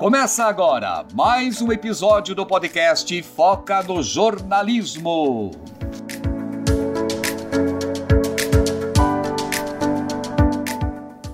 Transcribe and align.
Começa 0.00 0.44
agora 0.44 1.06
mais 1.12 1.60
um 1.60 1.70
episódio 1.70 2.34
do 2.34 2.46
podcast 2.46 3.22
Foca 3.22 3.82
no 3.82 4.02
Jornalismo. 4.02 5.50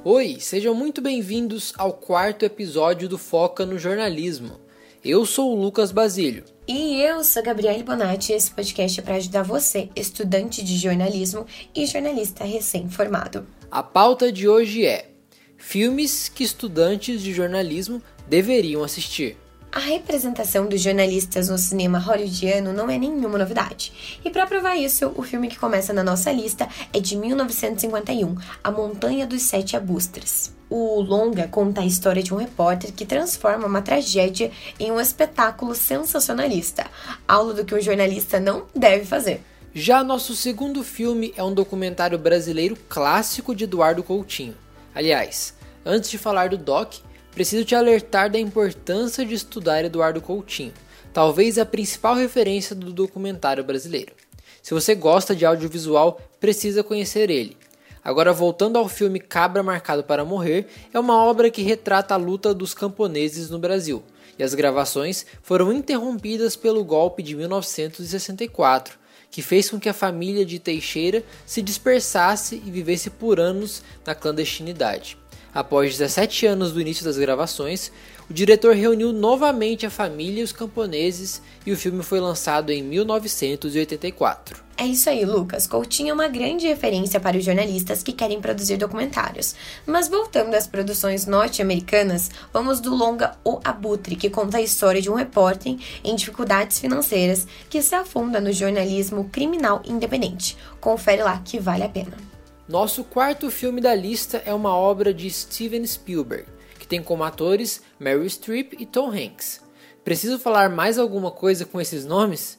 Oi, 0.02 0.38
sejam 0.40 0.74
muito 0.74 1.00
bem-vindos 1.00 1.72
ao 1.78 1.92
quarto 1.92 2.44
episódio 2.44 3.08
do 3.08 3.16
Foca 3.16 3.64
no 3.64 3.78
Jornalismo. 3.78 4.58
Eu 5.04 5.24
sou 5.24 5.52
o 5.52 5.62
Lucas 5.62 5.92
Basílio. 5.92 6.42
E 6.66 7.00
eu 7.00 7.22
sou 7.22 7.44
Gabriele 7.44 7.84
Bonatti. 7.84 8.32
Esse 8.32 8.50
podcast 8.50 8.98
é 8.98 9.02
para 9.04 9.14
ajudar 9.14 9.44
você, 9.44 9.90
estudante 9.94 10.64
de 10.64 10.76
jornalismo 10.76 11.46
e 11.72 11.86
jornalista 11.86 12.42
recém-formado. 12.42 13.46
A 13.70 13.84
pauta 13.84 14.32
de 14.32 14.48
hoje 14.48 14.84
é 14.84 15.12
filmes 15.56 16.28
que 16.28 16.42
estudantes 16.42 17.22
de 17.22 17.32
jornalismo 17.32 18.02
deveriam 18.28 18.82
assistir. 18.82 19.36
A 19.76 19.78
representação 19.78 20.66
dos 20.66 20.80
jornalistas 20.80 21.50
no 21.50 21.58
cinema 21.58 21.98
hollywoodiano 21.98 22.72
não 22.72 22.88
é 22.88 22.96
nenhuma 22.96 23.36
novidade. 23.36 24.20
E 24.24 24.30
para 24.30 24.46
provar 24.46 24.74
isso, 24.76 25.12
o 25.14 25.22
filme 25.22 25.48
que 25.48 25.58
começa 25.58 25.92
na 25.92 26.02
nossa 26.02 26.32
lista 26.32 26.66
é 26.94 26.98
de 26.98 27.14
1951, 27.14 28.36
A 28.64 28.70
Montanha 28.70 29.26
dos 29.26 29.42
Sete 29.42 29.76
Abustres. 29.76 30.54
O 30.70 31.00
longa 31.02 31.46
conta 31.46 31.82
a 31.82 31.84
história 31.86 32.22
de 32.22 32.32
um 32.32 32.38
repórter 32.38 32.90
que 32.92 33.04
transforma 33.04 33.66
uma 33.66 33.82
tragédia 33.82 34.50
em 34.80 34.90
um 34.90 34.98
espetáculo 34.98 35.74
sensacionalista, 35.74 36.86
aula 37.28 37.52
do 37.52 37.64
que 37.64 37.74
um 37.74 37.80
jornalista 37.80 38.40
não 38.40 38.64
deve 38.74 39.04
fazer. 39.04 39.42
Já 39.74 40.02
nosso 40.02 40.34
segundo 40.34 40.82
filme 40.82 41.34
é 41.36 41.44
um 41.44 41.52
documentário 41.52 42.18
brasileiro 42.18 42.78
clássico 42.88 43.54
de 43.54 43.64
Eduardo 43.64 44.02
Coutinho. 44.02 44.56
Aliás, 44.94 45.54
antes 45.84 46.08
de 46.08 46.16
falar 46.16 46.48
do 46.48 46.56
doc, 46.56 46.94
preciso 47.36 47.66
te 47.66 47.74
alertar 47.74 48.30
da 48.30 48.38
importância 48.38 49.22
de 49.22 49.34
estudar 49.34 49.84
Eduardo 49.84 50.22
Coutinho, 50.22 50.72
talvez 51.12 51.58
a 51.58 51.66
principal 51.66 52.14
referência 52.14 52.74
do 52.74 52.90
documentário 52.90 53.62
brasileiro. 53.62 54.14
Se 54.62 54.72
você 54.72 54.94
gosta 54.94 55.36
de 55.36 55.44
audiovisual, 55.44 56.18
precisa 56.40 56.82
conhecer 56.82 57.28
ele. 57.28 57.54
Agora, 58.02 58.32
voltando 58.32 58.78
ao 58.78 58.88
filme 58.88 59.20
Cabra 59.20 59.62
Marcado 59.62 60.02
para 60.02 60.24
Morrer, 60.24 60.66
é 60.94 60.98
uma 60.98 61.22
obra 61.22 61.50
que 61.50 61.60
retrata 61.60 62.14
a 62.14 62.16
luta 62.16 62.54
dos 62.54 62.72
camponeses 62.72 63.50
no 63.50 63.58
Brasil, 63.58 64.02
e 64.38 64.42
as 64.42 64.54
gravações 64.54 65.26
foram 65.42 65.70
interrompidas 65.70 66.56
pelo 66.56 66.82
golpe 66.82 67.22
de 67.22 67.36
1964, 67.36 68.98
que 69.30 69.42
fez 69.42 69.68
com 69.68 69.78
que 69.78 69.90
a 69.90 69.92
família 69.92 70.46
de 70.46 70.58
Teixeira 70.58 71.22
se 71.44 71.60
dispersasse 71.60 72.62
e 72.64 72.70
vivesse 72.70 73.10
por 73.10 73.38
anos 73.38 73.82
na 74.06 74.14
clandestinidade. 74.14 75.18
Após 75.56 75.96
17 75.96 76.44
anos 76.44 76.70
do 76.70 76.82
início 76.82 77.02
das 77.02 77.16
gravações, 77.16 77.90
o 78.28 78.34
diretor 78.34 78.74
reuniu 78.74 79.10
novamente 79.10 79.86
a 79.86 79.90
família 79.90 80.42
e 80.42 80.44
os 80.44 80.52
camponeses 80.52 81.40
e 81.64 81.72
o 81.72 81.76
filme 81.78 82.02
foi 82.02 82.20
lançado 82.20 82.68
em 82.68 82.82
1984. 82.82 84.62
É 84.76 84.84
isso 84.84 85.08
aí, 85.08 85.24
Lucas. 85.24 85.66
Coutinho 85.66 86.10
é 86.10 86.12
uma 86.12 86.28
grande 86.28 86.66
referência 86.66 87.18
para 87.18 87.38
os 87.38 87.42
jornalistas 87.42 88.02
que 88.02 88.12
querem 88.12 88.38
produzir 88.38 88.76
documentários. 88.76 89.54
Mas 89.86 90.08
voltando 90.08 90.54
às 90.54 90.66
produções 90.66 91.24
norte-americanas, 91.24 92.30
vamos 92.52 92.78
do 92.78 92.94
longa 92.94 93.38
O 93.42 93.58
Abutre, 93.64 94.14
que 94.14 94.28
conta 94.28 94.58
a 94.58 94.62
história 94.62 95.00
de 95.00 95.10
um 95.10 95.14
repórter 95.14 95.74
em 96.04 96.14
dificuldades 96.14 96.78
financeiras 96.78 97.46
que 97.70 97.80
se 97.80 97.94
afunda 97.94 98.42
no 98.42 98.52
jornalismo 98.52 99.30
criminal 99.32 99.80
independente. 99.86 100.54
Confere 100.78 101.22
lá 101.22 101.40
que 101.42 101.58
vale 101.58 101.82
a 101.82 101.88
pena. 101.88 102.35
Nosso 102.68 103.04
quarto 103.04 103.48
filme 103.48 103.80
da 103.80 103.94
lista 103.94 104.42
é 104.44 104.52
uma 104.52 104.76
obra 104.76 105.14
de 105.14 105.30
Steven 105.30 105.86
Spielberg, 105.86 106.46
que 106.80 106.86
tem 106.86 107.00
como 107.00 107.22
atores 107.22 107.80
Meryl 107.96 108.28
Streep 108.28 108.72
e 108.80 108.84
Tom 108.84 109.08
Hanks. 109.08 109.62
Preciso 110.02 110.36
falar 110.36 110.68
mais 110.68 110.98
alguma 110.98 111.30
coisa 111.30 111.64
com 111.64 111.80
esses 111.80 112.04
nomes? 112.04 112.58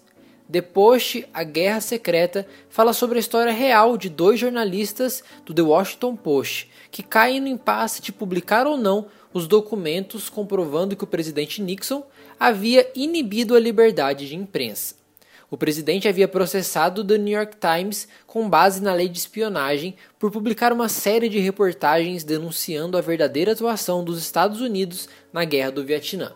The 0.49 0.61
Post, 0.61 1.27
A 1.33 1.43
Guerra 1.43 1.81
Secreta, 1.81 2.47
fala 2.69 2.93
sobre 2.93 3.17
a 3.17 3.19
história 3.19 3.51
real 3.51 3.97
de 3.97 4.07
dois 4.07 4.39
jornalistas 4.39 5.21
do 5.45 5.53
The 5.53 5.63
Washington 5.63 6.15
Post 6.15 6.71
que 6.89 7.03
caem 7.03 7.41
no 7.41 7.49
impasse 7.49 8.01
de 8.01 8.13
publicar 8.13 8.65
ou 8.65 8.77
não 8.77 9.07
os 9.33 9.45
documentos 9.45 10.29
comprovando 10.29 10.95
que 10.95 11.03
o 11.03 11.07
presidente 11.07 11.61
Nixon 11.61 12.01
havia 12.39 12.89
inibido 12.95 13.57
a 13.57 13.59
liberdade 13.59 14.25
de 14.25 14.37
imprensa. 14.37 14.95
O 15.49 15.55
presidente 15.55 16.09
havia 16.09 16.27
processado 16.27 17.05
The 17.05 17.17
New 17.17 17.37
York 17.37 17.55
Times 17.55 18.05
com 18.25 18.49
base 18.49 18.81
na 18.81 18.93
lei 18.93 19.07
de 19.07 19.17
espionagem 19.17 19.95
por 20.19 20.29
publicar 20.29 20.73
uma 20.73 20.89
série 20.89 21.29
de 21.29 21.39
reportagens 21.39 22.25
denunciando 22.25 22.97
a 22.97 23.01
verdadeira 23.01 23.53
atuação 23.53 24.03
dos 24.03 24.19
Estados 24.19 24.59
Unidos 24.59 25.07
na 25.31 25.45
Guerra 25.45 25.71
do 25.71 25.85
Vietnã. 25.85 26.33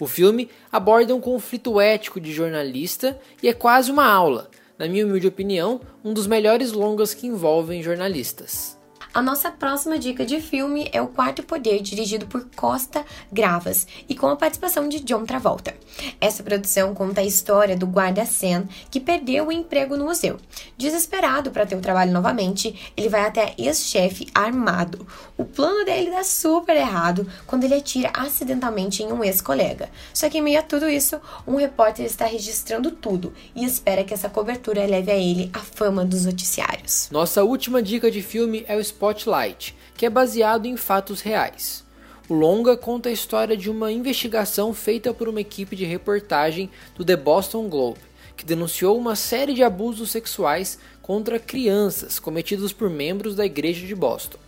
O 0.00 0.06
filme 0.06 0.48
aborda 0.72 1.14
um 1.14 1.20
conflito 1.20 1.78
ético 1.78 2.18
de 2.18 2.32
jornalista 2.32 3.20
e 3.42 3.48
é 3.48 3.52
quase 3.52 3.90
uma 3.90 4.06
aula, 4.06 4.48
na 4.78 4.88
minha 4.88 5.04
humilde 5.04 5.26
opinião, 5.26 5.80
um 6.02 6.14
dos 6.14 6.26
melhores 6.26 6.72
longas 6.72 7.12
que 7.12 7.26
envolvem 7.26 7.82
jornalistas. 7.82 8.77
A 9.14 9.22
nossa 9.22 9.50
próxima 9.50 9.98
dica 9.98 10.24
de 10.24 10.38
filme 10.38 10.88
é 10.92 11.00
O 11.00 11.08
Quarto 11.08 11.42
Poder, 11.42 11.80
dirigido 11.80 12.26
por 12.26 12.46
Costa 12.54 13.04
Gravas 13.32 13.86
e 14.06 14.14
com 14.14 14.28
a 14.28 14.36
participação 14.36 14.86
de 14.86 15.00
John 15.00 15.24
Travolta. 15.24 15.74
Essa 16.20 16.42
produção 16.42 16.94
conta 16.94 17.22
a 17.22 17.24
história 17.24 17.74
do 17.74 17.86
guarda 17.86 18.26
Sen 18.26 18.68
que 18.90 19.00
perdeu 19.00 19.46
o 19.46 19.52
emprego 19.52 19.96
no 19.96 20.04
museu. 20.04 20.36
Desesperado 20.76 21.50
para 21.50 21.64
ter 21.64 21.74
o 21.74 21.80
trabalho 21.80 22.12
novamente, 22.12 22.92
ele 22.96 23.08
vai 23.08 23.22
até 23.22 23.54
ex-chefe 23.56 24.28
armado. 24.34 25.06
O 25.38 25.44
plano 25.44 25.86
dele 25.86 26.10
dá 26.10 26.22
super 26.22 26.76
errado 26.76 27.26
quando 27.46 27.64
ele 27.64 27.74
atira 27.74 28.10
acidentalmente 28.14 29.02
em 29.02 29.10
um 29.10 29.24
ex-colega. 29.24 29.88
Só 30.12 30.28
que 30.28 30.38
em 30.38 30.42
meio 30.42 30.60
a 30.60 30.62
tudo 30.62 30.88
isso, 30.88 31.18
um 31.46 31.56
repórter 31.56 32.04
está 32.04 32.26
registrando 32.26 32.90
tudo 32.90 33.32
e 33.54 33.64
espera 33.64 34.04
que 34.04 34.12
essa 34.12 34.28
cobertura 34.28 34.86
leve 34.86 35.10
a 35.10 35.16
ele 35.16 35.50
a 35.54 35.60
fama 35.78 36.04
dos 36.04 36.26
noticiários. 36.26 37.08
Nossa 37.08 37.44
última 37.44 37.80
dica 37.80 38.10
de 38.10 38.20
filme 38.20 38.64
é 38.66 38.76
o 38.76 38.80
Spotlight, 38.80 39.76
que 39.96 40.04
é 40.04 40.10
baseado 40.10 40.66
em 40.66 40.76
fatos 40.76 41.20
reais. 41.20 41.84
O 42.28 42.34
longa 42.34 42.76
conta 42.76 43.08
a 43.08 43.12
história 43.12 43.56
de 43.56 43.70
uma 43.70 43.92
investigação 43.92 44.74
feita 44.74 45.14
por 45.14 45.28
uma 45.28 45.40
equipe 45.40 45.76
de 45.76 45.84
reportagem 45.84 46.68
do 46.96 47.04
The 47.04 47.14
Boston 47.14 47.68
Globe, 47.68 48.00
que 48.36 48.44
denunciou 48.44 48.98
uma 48.98 49.14
série 49.14 49.54
de 49.54 49.62
abusos 49.62 50.10
sexuais 50.10 50.80
contra 51.00 51.38
crianças 51.38 52.18
cometidos 52.18 52.72
por 52.72 52.90
membros 52.90 53.36
da 53.36 53.46
igreja 53.46 53.86
de 53.86 53.94
Boston. 53.94 54.38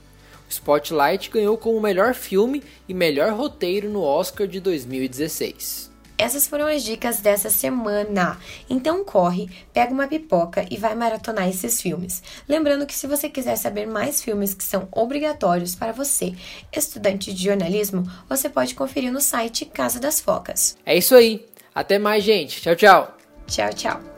O 0.49 0.51
Spotlight 0.51 1.31
ganhou 1.31 1.57
como 1.57 1.81
melhor 1.81 2.13
filme 2.13 2.61
e 2.89 2.93
melhor 2.93 3.35
roteiro 3.35 3.89
no 3.89 4.03
Oscar 4.03 4.49
de 4.49 4.59
2016. 4.59 5.90
Essas 6.21 6.47
foram 6.47 6.67
as 6.67 6.85
dicas 6.85 7.21
dessa 7.21 7.49
semana. 7.49 8.39
Então 8.69 9.03
corre, 9.03 9.49
pega 9.73 9.91
uma 9.91 10.07
pipoca 10.07 10.67
e 10.71 10.77
vai 10.77 10.95
maratonar 10.95 11.49
esses 11.49 11.81
filmes. 11.81 12.23
Lembrando 12.47 12.87
que 12.87 12.95
se 12.95 13.07
você 13.07 13.31
quiser 13.31 13.57
saber 13.57 13.87
mais 13.87 14.23
filmes 14.23 14.53
que 14.53 14.63
são 14.63 14.87
obrigatórios 14.93 15.75
para 15.75 15.93
você, 15.93 16.35
estudante 16.71 17.33
de 17.33 17.45
jornalismo, 17.45 18.05
você 18.29 18.51
pode 18.51 18.75
conferir 18.75 19.11
no 19.11 19.21
site 19.21 19.65
Casa 19.65 19.99
das 19.99 20.21
Focas. 20.21 20.77
É 20.85 20.95
isso 20.97 21.15
aí. 21.15 21.47
Até 21.75 21.99
mais, 21.99 22.23
gente. 22.23 22.61
Tchau, 22.61 22.77
tchau. 22.77 23.17
Tchau, 23.47 23.71
tchau. 23.73 24.10